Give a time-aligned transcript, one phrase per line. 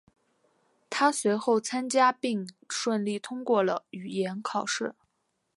[0.89, 4.95] 他随后参加并顺利通过了语言考试。